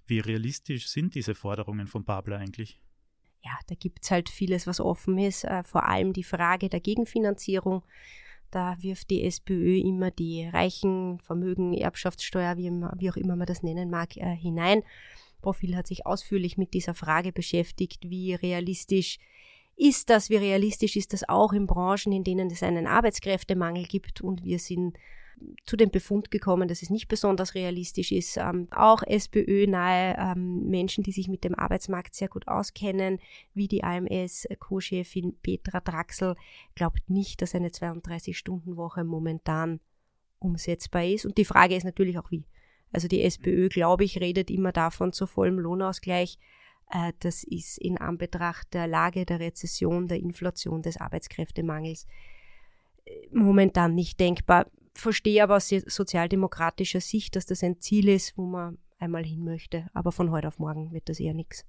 wie 0.07 0.17
realistisch 0.17 0.87
sind 0.87 1.13
diese 1.13 1.35
Forderungen 1.35 1.85
von 1.85 2.05
Babler 2.05 2.39
eigentlich? 2.39 2.81
Ja, 3.43 3.51
da 3.67 3.75
gibt 3.75 3.99
es 4.01 4.09
halt 4.09 4.29
vieles, 4.29 4.65
was 4.65 4.79
offen 4.79 5.19
ist. 5.19 5.43
Äh, 5.43 5.61
vor 5.61 5.87
allem 5.87 6.11
die 6.11 6.23
Frage 6.23 6.67
der 6.67 6.79
Gegenfinanzierung. 6.79 7.83
Da 8.49 8.77
wirft 8.81 9.11
die 9.11 9.23
SPÖ 9.23 9.77
immer 9.77 10.09
die 10.09 10.47
reichen 10.47 11.19
Vermögen, 11.19 11.75
Erbschaftssteuer, 11.75 12.57
wie, 12.57 12.71
wie 12.97 13.11
auch 13.11 13.17
immer 13.17 13.35
man 13.35 13.45
das 13.45 13.61
nennen 13.61 13.91
mag, 13.91 14.13
hinein. 14.13 14.81
Profil 15.45 15.75
hat 15.75 15.85
sich 15.85 16.07
ausführlich 16.07 16.57
mit 16.57 16.73
dieser 16.73 16.95
Frage 16.95 17.31
beschäftigt, 17.31 18.09
wie 18.09 18.33
realistisch 18.33 19.19
ist 19.75 20.09
das, 20.09 20.31
wie 20.31 20.37
realistisch 20.37 20.95
ist 20.95 21.13
das 21.13 21.29
auch 21.29 21.53
in 21.53 21.67
Branchen, 21.67 22.11
in 22.11 22.23
denen 22.23 22.49
es 22.49 22.63
einen 22.63 22.87
Arbeitskräftemangel 22.87 23.83
gibt 23.85 24.21
und 24.21 24.43
wir 24.43 24.57
sind 24.57 24.97
zu 25.65 25.75
dem 25.75 25.91
Befund 25.91 26.31
gekommen, 26.31 26.67
dass 26.67 26.81
es 26.81 26.89
nicht 26.89 27.09
besonders 27.09 27.53
realistisch 27.53 28.11
ist. 28.11 28.37
Ähm, 28.37 28.69
auch 28.71 29.03
SPÖ-nahe 29.03 30.15
ähm, 30.17 30.67
Menschen, 30.67 31.03
die 31.03 31.11
sich 31.11 31.27
mit 31.27 31.43
dem 31.43 31.53
Arbeitsmarkt 31.53 32.15
sehr 32.15 32.29
gut 32.29 32.47
auskennen, 32.47 33.19
wie 33.53 33.67
die 33.67 33.83
AMS-Co-Chefin 33.83 35.35
Petra 35.43 35.79
Draxel, 35.79 36.35
glaubt 36.73 37.07
nicht, 37.07 37.43
dass 37.43 37.53
eine 37.53 37.69
32-Stunden-Woche 37.69 39.03
momentan 39.03 39.79
umsetzbar 40.39 41.05
ist. 41.05 41.25
Und 41.25 41.37
die 41.37 41.45
Frage 41.45 41.75
ist 41.75 41.83
natürlich 41.83 42.17
auch 42.17 42.31
wie. 42.31 42.45
Also 42.95 43.09
die 43.09 43.23
SPÖ, 43.23 43.67
glaube 43.67 44.05
ich, 44.05 44.21
redet 44.21 44.49
immer 44.49 44.71
davon 44.71 45.11
zu 45.11 45.27
vollem 45.27 45.59
Lohnausgleich. 45.59 46.39
Äh, 46.89 47.11
das 47.19 47.43
ist 47.43 47.77
in 47.77 47.97
Anbetracht 47.97 48.73
der 48.73 48.87
Lage 48.87 49.25
der 49.25 49.41
Rezession, 49.41 50.07
der 50.07 50.17
Inflation, 50.19 50.81
des 50.81 50.95
Arbeitskräftemangels 50.95 52.07
äh, 53.03 53.11
momentan 53.33 53.95
nicht 53.95 54.17
denkbar. 54.21 54.67
Verstehe 54.93 55.43
aber 55.43 55.57
aus 55.57 55.67
sozialdemokratischer 55.67 57.01
Sicht, 57.01 57.35
dass 57.35 57.45
das 57.45 57.63
ein 57.63 57.81
Ziel 57.81 58.07
ist, 58.07 58.37
wo 58.37 58.45
man 58.45 58.77
einmal 58.97 59.25
hin 59.25 59.43
möchte. 59.43 59.89
Aber 59.93 60.13
von 60.13 60.31
heute 60.31 60.47
auf 60.47 60.57
morgen 60.57 60.93
wird 60.93 61.09
das 61.09 61.19
eher 61.19 61.33
nichts. 61.33 61.65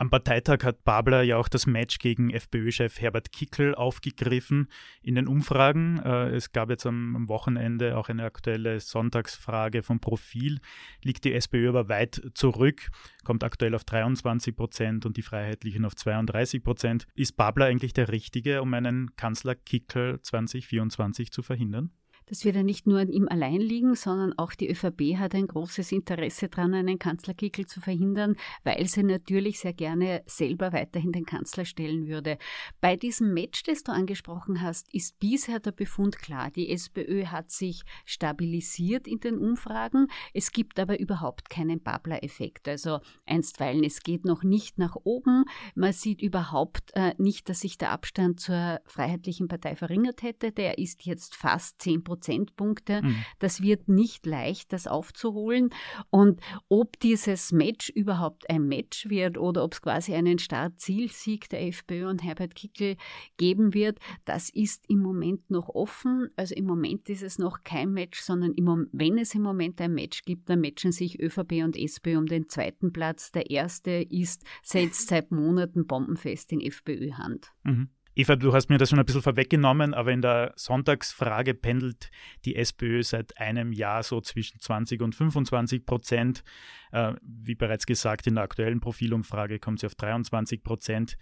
Am 0.00 0.10
Parteitag 0.10 0.62
hat 0.62 0.84
Babler 0.84 1.22
ja 1.22 1.38
auch 1.38 1.48
das 1.48 1.66
Match 1.66 1.98
gegen 1.98 2.30
FPÖ-Chef 2.30 3.00
Herbert 3.00 3.32
Kickel 3.32 3.74
aufgegriffen 3.74 4.68
in 5.02 5.16
den 5.16 5.26
Umfragen. 5.26 5.98
Äh, 5.98 6.28
es 6.36 6.52
gab 6.52 6.70
jetzt 6.70 6.86
am 6.86 7.28
Wochenende 7.28 7.96
auch 7.96 8.08
eine 8.08 8.22
aktuelle 8.22 8.78
Sonntagsfrage 8.78 9.82
vom 9.82 9.98
Profil. 9.98 10.60
Liegt 11.02 11.24
die 11.24 11.34
SPÖ 11.34 11.70
aber 11.70 11.88
weit 11.88 12.30
zurück, 12.34 12.90
kommt 13.24 13.42
aktuell 13.42 13.74
auf 13.74 13.82
23 13.82 14.54
Prozent 14.54 15.04
und 15.04 15.16
die 15.16 15.22
Freiheitlichen 15.22 15.84
auf 15.84 15.96
32 15.96 16.62
Prozent. 16.62 17.08
Ist 17.16 17.36
Babler 17.36 17.66
eigentlich 17.66 17.92
der 17.92 18.12
Richtige, 18.12 18.62
um 18.62 18.72
einen 18.74 19.16
Kanzler 19.16 19.56
Kickel 19.56 20.22
2024 20.22 21.32
zu 21.32 21.42
verhindern? 21.42 21.90
Das 22.28 22.44
wird 22.44 22.56
ja 22.56 22.62
nicht 22.62 22.86
nur 22.86 23.00
an 23.00 23.08
ihm 23.08 23.26
allein 23.26 23.60
liegen, 23.60 23.94
sondern 23.94 24.34
auch 24.36 24.52
die 24.52 24.68
ÖVP 24.68 25.16
hat 25.16 25.34
ein 25.34 25.46
großes 25.46 25.92
Interesse 25.92 26.48
daran, 26.48 26.74
einen 26.74 26.98
Kanzlerkickel 26.98 27.64
zu 27.64 27.80
verhindern, 27.80 28.36
weil 28.64 28.86
sie 28.86 29.02
natürlich 29.02 29.60
sehr 29.60 29.72
gerne 29.72 30.22
selber 30.26 30.74
weiterhin 30.74 31.12
den 31.12 31.24
Kanzler 31.24 31.64
stellen 31.64 32.06
würde. 32.06 32.36
Bei 32.82 32.96
diesem 32.96 33.32
Match, 33.32 33.62
das 33.62 33.82
du 33.82 33.92
angesprochen 33.92 34.60
hast, 34.60 34.92
ist 34.92 35.18
bisher 35.18 35.58
der 35.58 35.72
Befund 35.72 36.18
klar. 36.18 36.50
Die 36.50 36.70
SPÖ 36.70 37.26
hat 37.26 37.50
sich 37.50 37.82
stabilisiert 38.04 39.08
in 39.08 39.20
den 39.20 39.38
Umfragen. 39.38 40.08
Es 40.34 40.52
gibt 40.52 40.78
aber 40.78 41.00
überhaupt 41.00 41.48
keinen 41.48 41.80
Babler-Effekt. 41.80 42.68
Also 42.68 43.00
einstweilen, 43.24 43.84
es 43.84 44.02
geht 44.02 44.26
noch 44.26 44.42
nicht 44.42 44.76
nach 44.76 44.96
oben. 45.02 45.44
Man 45.74 45.94
sieht 45.94 46.20
überhaupt 46.20 46.90
äh, 46.92 47.14
nicht, 47.16 47.48
dass 47.48 47.60
sich 47.60 47.78
der 47.78 47.90
Abstand 47.90 48.38
zur 48.38 48.80
Freiheitlichen 48.84 49.48
Partei 49.48 49.76
verringert 49.76 50.22
hätte. 50.22 50.52
Der 50.52 50.76
ist 50.76 51.06
jetzt 51.06 51.34
fast 51.34 51.80
10 51.80 52.04
Prozent 52.04 52.17
Prozentpunkte. 52.18 53.02
Mhm. 53.02 53.24
Das 53.38 53.62
wird 53.62 53.88
nicht 53.88 54.26
leicht, 54.26 54.72
das 54.72 54.86
aufzuholen. 54.86 55.70
Und 56.10 56.40
ob 56.68 56.98
dieses 57.00 57.52
Match 57.52 57.90
überhaupt 57.90 58.50
ein 58.50 58.66
Match 58.66 59.08
wird 59.08 59.38
oder 59.38 59.64
ob 59.64 59.74
es 59.74 59.82
quasi 59.82 60.14
einen 60.14 60.38
Start-Ziel-Sieg 60.38 61.48
der 61.48 61.66
FPÖ 61.66 62.08
und 62.08 62.22
Herbert 62.22 62.54
Kickel 62.54 62.96
geben 63.36 63.74
wird, 63.74 63.98
das 64.24 64.50
ist 64.50 64.84
im 64.88 65.00
Moment 65.00 65.50
noch 65.50 65.68
offen. 65.68 66.28
Also 66.36 66.54
im 66.54 66.66
Moment 66.66 67.08
ist 67.08 67.22
es 67.22 67.38
noch 67.38 67.62
kein 67.62 67.92
Match, 67.92 68.20
sondern 68.20 68.52
im, 68.54 68.88
wenn 68.92 69.18
es 69.18 69.34
im 69.34 69.42
Moment 69.42 69.80
ein 69.80 69.94
Match 69.94 70.22
gibt, 70.22 70.50
dann 70.50 70.60
matchen 70.60 70.92
sich 70.92 71.20
ÖVP 71.20 71.64
und 71.64 71.76
SPÖ 71.76 72.18
um 72.18 72.26
den 72.26 72.48
zweiten 72.48 72.92
Platz. 72.92 73.30
Der 73.32 73.50
erste 73.50 73.90
ist 73.90 74.44
setzt 74.62 75.08
seit 75.08 75.30
Monaten 75.30 75.86
bombenfest 75.86 76.52
in 76.52 76.60
FPÖ-Hand. 76.60 77.52
Mhm. 77.64 77.90
Eva, 78.18 78.34
du 78.34 78.52
hast 78.52 78.68
mir 78.68 78.78
das 78.78 78.90
schon 78.90 78.98
ein 78.98 79.06
bisschen 79.06 79.22
vorweggenommen, 79.22 79.94
aber 79.94 80.10
in 80.10 80.22
der 80.22 80.52
Sonntagsfrage 80.56 81.54
pendelt 81.54 82.10
die 82.44 82.56
SPÖ 82.56 83.04
seit 83.04 83.38
einem 83.38 83.72
Jahr 83.72 84.02
so 84.02 84.20
zwischen 84.20 84.58
20 84.58 85.00
und 85.02 85.14
25 85.14 85.86
Prozent. 85.86 86.42
Äh, 86.90 87.12
wie 87.22 87.54
bereits 87.54 87.86
gesagt, 87.86 88.26
in 88.26 88.34
der 88.34 88.42
aktuellen 88.42 88.80
Profilumfrage 88.80 89.60
kommt 89.60 89.78
sie 89.78 89.86
auf 89.86 89.94
23 89.94 90.64
Prozent. 90.64 91.16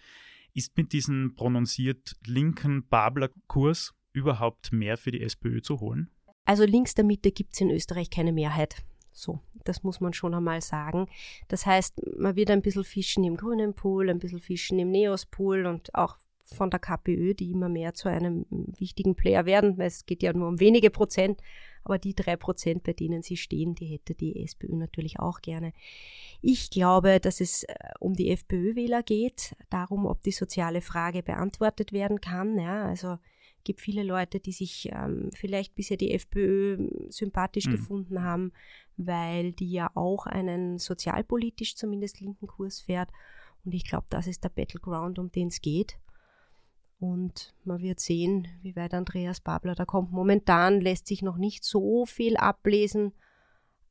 Ist 0.55 0.75
mit 0.79 0.95
diesem 0.95 1.35
prononciert 1.35 2.17
linken 2.25 2.89
Babler-Kurs 2.89 3.93
überhaupt 4.15 4.73
mehr 4.73 4.97
für 4.97 5.11
die 5.11 5.21
SPÖ 5.21 5.61
zu 5.61 5.81
holen? 5.81 6.09
Also 6.47 6.65
links 6.65 6.95
der 6.95 7.05
Mitte 7.05 7.31
gibt 7.31 7.53
es 7.53 7.61
in 7.61 7.71
Österreich 7.71 8.09
keine 8.09 8.33
Mehrheit. 8.33 8.87
So, 9.13 9.41
das 9.65 9.83
muss 9.83 10.01
man 10.01 10.15
schon 10.15 10.33
einmal 10.33 10.63
sagen. 10.63 11.09
Das 11.49 11.67
heißt, 11.67 12.01
man 12.17 12.37
wird 12.37 12.51
ein 12.51 12.63
bisschen 12.63 12.85
fischen 12.85 13.23
im 13.23 13.37
grünen 13.37 13.75
Pool, 13.75 14.09
ein 14.09 14.19
bisschen 14.19 14.41
fischen 14.41 14.79
im 14.79 14.91
Neos-Pool 14.91 15.67
und 15.67 15.95
auch 15.95 16.17
von 16.55 16.71
der 16.71 16.81
KPÖ, 16.81 17.35
die 17.35 17.51
immer 17.51 17.69
mehr 17.69 17.95
zu 17.95 18.09
einem 18.09 18.47
wichtigen 18.51 19.15
Player 19.15 19.47
werden, 19.47 19.79
weil 19.79 19.89
es 19.89 20.07
geht 20.07 20.23
ja 20.23 20.33
nur 20.33 20.49
um 20.49 20.61
wenige 20.61 20.91
Prozent, 20.91 21.41
aber 21.85 21.99
die 21.99 22.15
drei 22.15 22.37
Prozent, 22.37 22.83
bei 22.83 22.93
denen 22.93 23.23
sie 23.23 23.37
stehen, 23.37 23.75
die 23.75 23.87
hätte 23.87 24.15
die 24.15 24.43
SPÖ 24.43 24.75
natürlich 24.75 25.21
auch 25.21 25.41
gerne. 25.41 25.73
Ich 26.43 26.71
glaube, 26.71 27.21
dass 27.21 27.41
es 27.41 27.65
äh, 27.65 27.75
um 28.01 28.15
die 28.15 28.31
FPÖ-Wähler 28.31 29.03
geht, 29.03 29.57
darum, 29.71 30.07
ob 30.07 30.23
die 30.23 30.33
soziale 30.33 30.81
Frage 30.81 31.23
beantwortet 31.23 31.93
werden 31.93 32.21
kann. 32.21 32.59
Ja, 32.59 32.87
also 32.87 33.19
gibt 33.67 33.81
viele 33.81 34.05
Leute, 34.05 34.41
die 34.41 34.53
sich 34.53 34.89
ähm, 34.93 35.31
vielleicht 35.35 35.75
bisher 35.75 35.97
die 35.97 36.13
FPÖ 36.13 36.89
sympathisch 37.09 37.67
mhm. 37.67 37.73
gefunden 37.73 38.23
haben, 38.23 38.53
weil 38.97 39.53
die 39.53 39.71
ja 39.71 39.91
auch 39.95 40.27
einen 40.27 40.79
sozialpolitisch 40.79 41.77
zumindest 41.77 42.21
linken 42.21 42.47
Kurs 42.47 42.81
fährt. 42.81 43.11
Und 43.65 43.75
ich 43.75 43.85
glaube, 43.85 44.07
das 44.09 44.29
ist 44.29 44.45
der 44.45 44.49
Battleground, 44.49 45.19
um 45.19 45.31
den 45.31 45.49
es 45.49 45.61
geht. 45.61 45.99
Und 46.99 47.55
man 47.65 47.81
wird 47.81 48.01
sehen, 48.01 48.49
wie 48.63 48.75
weit 48.75 48.95
Andreas 48.95 49.41
Babler 49.41 49.75
da 49.75 49.85
kommt. 49.85 50.13
Momentan 50.13 50.81
lässt 50.81 51.07
sich 51.07 51.23
noch 51.23 51.37
nicht 51.37 51.65
so 51.65 52.07
viel 52.07 52.37
ablesen, 52.37 53.13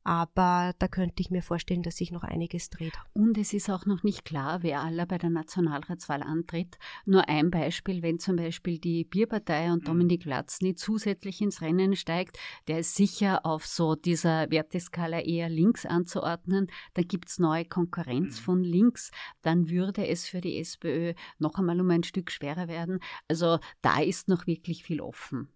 aber 0.06 0.72
da 0.78 0.86
könnte 0.86 1.20
ich 1.20 1.32
mir 1.32 1.42
vorstellen, 1.42 1.82
dass 1.82 1.96
sich 1.96 2.12
noch 2.12 2.22
einiges 2.22 2.70
dreht. 2.70 2.92
Und 3.12 3.36
es 3.38 3.52
ist 3.52 3.68
auch 3.68 3.86
noch 3.86 4.04
nicht 4.04 4.24
klar, 4.24 4.62
wer 4.62 4.82
aller 4.82 5.04
bei 5.04 5.18
der 5.18 5.30
Nationalratswahl 5.30 6.22
antritt. 6.22 6.78
Nur 7.06 7.28
ein 7.28 7.50
Beispiel, 7.50 8.02
wenn 8.02 8.20
zum 8.20 8.36
Beispiel 8.36 8.78
die 8.78 9.02
Bierpartei 9.02 9.72
und 9.72 9.82
mhm. 9.82 9.86
Dominik 9.86 10.24
Latzny 10.24 10.76
zusätzlich 10.76 11.40
ins 11.40 11.60
Rennen 11.60 11.96
steigt, 11.96 12.38
der 12.68 12.78
ist 12.78 12.94
sicher 12.94 13.44
auf 13.44 13.66
so 13.66 13.96
dieser 13.96 14.48
Werteskala 14.48 15.22
eher 15.22 15.48
links 15.48 15.84
anzuordnen. 15.84 16.68
Dann 16.94 17.08
gibt 17.08 17.28
es 17.28 17.40
neue 17.40 17.64
Konkurrenz 17.64 18.38
mhm. 18.38 18.44
von 18.44 18.62
links. 18.62 19.10
Dann 19.42 19.70
würde 19.70 20.06
es 20.06 20.28
für 20.28 20.40
die 20.40 20.60
SPÖ 20.60 21.14
noch 21.40 21.56
einmal 21.56 21.80
um 21.80 21.90
ein 21.90 22.04
Stück 22.04 22.30
schwerer 22.30 22.68
werden. 22.68 23.00
Also 23.26 23.58
da 23.82 24.00
ist 24.00 24.28
noch 24.28 24.46
wirklich 24.46 24.84
viel 24.84 25.00
offen. 25.00 25.48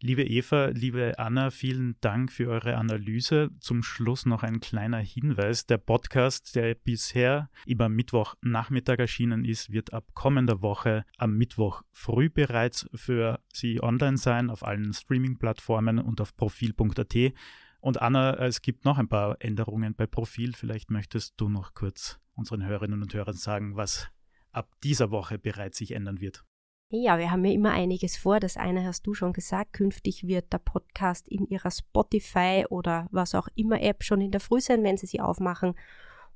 Liebe 0.00 0.22
Eva, 0.22 0.66
liebe 0.66 1.18
Anna, 1.18 1.50
vielen 1.50 1.96
Dank 2.00 2.30
für 2.30 2.48
eure 2.48 2.76
Analyse. 2.76 3.50
Zum 3.58 3.82
Schluss 3.82 4.26
noch 4.26 4.44
ein 4.44 4.60
kleiner 4.60 4.98
Hinweis. 4.98 5.66
Der 5.66 5.78
Podcast, 5.78 6.54
der 6.54 6.76
bisher 6.76 7.50
immer 7.66 7.88
Mittwochnachmittag 7.88 9.00
erschienen 9.00 9.44
ist, 9.44 9.72
wird 9.72 9.92
ab 9.92 10.04
kommender 10.14 10.62
Woche 10.62 11.04
am 11.16 11.36
Mittwoch 11.36 11.82
früh 11.90 12.30
bereits 12.30 12.88
für 12.94 13.40
Sie 13.52 13.82
online 13.82 14.18
sein, 14.18 14.50
auf 14.50 14.62
allen 14.62 14.92
Streaming-Plattformen 14.92 15.98
und 15.98 16.20
auf 16.20 16.36
profil.at. 16.36 17.16
Und 17.80 18.00
Anna, 18.00 18.34
es 18.34 18.62
gibt 18.62 18.84
noch 18.84 18.98
ein 18.98 19.08
paar 19.08 19.36
Änderungen 19.40 19.96
bei 19.96 20.06
Profil. 20.06 20.54
Vielleicht 20.54 20.92
möchtest 20.92 21.40
du 21.40 21.48
noch 21.48 21.74
kurz 21.74 22.20
unseren 22.36 22.64
Hörerinnen 22.64 23.02
und 23.02 23.14
Hörern 23.14 23.34
sagen, 23.34 23.74
was 23.74 24.08
ab 24.52 24.76
dieser 24.84 25.10
Woche 25.10 25.40
bereits 25.40 25.78
sich 25.78 25.90
ändern 25.90 26.20
wird. 26.20 26.44
Ja, 26.90 27.18
wir 27.18 27.30
haben 27.30 27.44
ja 27.44 27.52
immer 27.52 27.72
einiges 27.72 28.16
vor. 28.16 28.40
Das 28.40 28.56
eine 28.56 28.86
hast 28.86 29.06
du 29.06 29.12
schon 29.12 29.34
gesagt. 29.34 29.74
Künftig 29.74 30.26
wird 30.26 30.50
der 30.54 30.58
Podcast 30.58 31.28
in 31.28 31.46
ihrer 31.46 31.70
Spotify 31.70 32.64
oder 32.70 33.08
was 33.10 33.34
auch 33.34 33.48
immer 33.54 33.82
App 33.82 34.02
schon 34.02 34.22
in 34.22 34.30
der 34.30 34.40
Früh 34.40 34.60
sein, 34.62 34.82
wenn 34.84 34.96
sie 34.96 35.06
sie 35.06 35.20
aufmachen. 35.20 35.74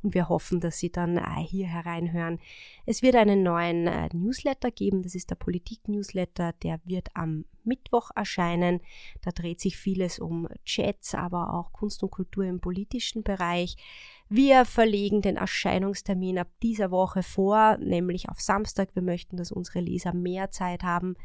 Und 0.02 0.14
wir 0.14 0.28
hoffen, 0.28 0.60
dass 0.60 0.78
Sie 0.78 0.90
dann 0.90 1.16
äh, 1.16 1.42
hier 1.44 1.66
hereinhören. 1.66 2.38
Es 2.86 3.02
wird 3.02 3.16
einen 3.16 3.42
neuen 3.42 3.86
äh, 3.86 4.08
Newsletter 4.12 4.70
geben, 4.70 5.02
das 5.02 5.14
ist 5.14 5.30
der 5.30 5.36
Politik-Newsletter, 5.36 6.52
der 6.62 6.80
wird 6.84 7.08
am 7.14 7.44
Mittwoch 7.64 8.10
erscheinen. 8.14 8.80
Da 9.22 9.30
dreht 9.30 9.60
sich 9.60 9.76
vieles 9.76 10.18
um 10.18 10.48
Chats, 10.64 11.14
aber 11.14 11.54
auch 11.54 11.72
Kunst 11.72 12.02
und 12.02 12.10
Kultur 12.10 12.44
im 12.44 12.60
politischen 12.60 13.22
Bereich. 13.22 13.76
Wir 14.28 14.64
verlegen 14.64 15.22
den 15.22 15.36
Erscheinungstermin 15.36 16.38
ab 16.38 16.48
dieser 16.62 16.90
Woche 16.90 17.22
vor, 17.22 17.76
nämlich 17.78 18.28
auf 18.28 18.40
Samstag. 18.40 18.90
Wir 18.94 19.02
möchten, 19.02 19.36
dass 19.36 19.52
unsere 19.52 19.80
Leser 19.80 20.14
mehr 20.14 20.50
Zeit 20.50 20.82
haben, 20.82 21.16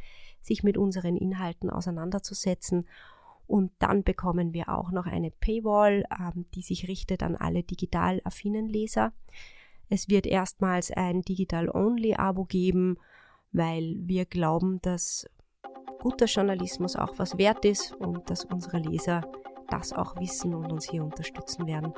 sich 0.41 0.63
mit 0.63 0.77
unseren 0.77 1.17
Inhalten 1.17 1.69
auseinanderzusetzen. 1.69 2.87
Und 3.47 3.71
dann 3.79 4.03
bekommen 4.03 4.53
wir 4.53 4.69
auch 4.69 4.91
noch 4.91 5.05
eine 5.05 5.31
Paywall, 5.31 6.03
ähm, 6.19 6.45
die 6.53 6.61
sich 6.61 6.87
richtet 6.87 7.23
an 7.23 7.35
alle 7.35 7.63
digital 7.63 8.21
affinen 8.23 8.67
Leser. 8.67 9.13
Es 9.89 10.09
wird 10.09 10.27
erstmals 10.27 10.91
ein 10.91 11.21
Digital-Only-Abo 11.21 12.45
geben, 12.45 12.97
weil 13.53 13.95
wir 13.99 14.25
glauben, 14.25 14.81
dass 14.81 15.29
guter 15.99 16.25
Journalismus 16.25 16.95
auch 16.95 17.17
was 17.17 17.37
wert 17.37 17.63
ist 17.63 17.93
und 17.95 18.29
dass 18.29 18.43
unsere 18.43 18.79
Leser 18.79 19.21
das 19.69 19.93
auch 19.93 20.19
wissen 20.19 20.53
und 20.53 20.71
uns 20.71 20.89
hier 20.89 21.03
unterstützen 21.03 21.67
werden. 21.67 21.93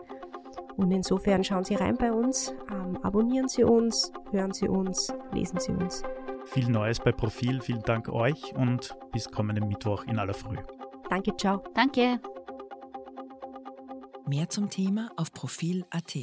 Und 0.77 0.91
insofern 0.91 1.43
schauen 1.43 1.63
Sie 1.63 1.75
rein 1.75 1.97
bei 1.97 2.11
uns, 2.11 2.53
ähm, 2.71 2.97
abonnieren 3.03 3.49
Sie 3.49 3.63
uns, 3.63 4.11
hören 4.31 4.53
Sie 4.53 4.67
uns, 4.67 5.13
lesen 5.33 5.59
Sie 5.59 5.71
uns. 5.71 6.03
Viel 6.45 6.69
Neues 6.69 6.99
bei 6.99 7.11
Profil, 7.11 7.61
vielen 7.61 7.83
Dank 7.83 8.07
euch 8.09 8.55
und 8.55 8.95
bis 9.11 9.29
kommenden 9.29 9.67
Mittwoch 9.67 10.05
in 10.05 10.17
aller 10.17 10.33
Früh. 10.33 10.57
Danke, 11.09 11.35
ciao. 11.37 11.63
Danke. 11.73 12.19
Mehr 14.27 14.49
zum 14.49 14.69
Thema 14.69 15.11
auf 15.15 15.33
Profil.at. 15.33 16.15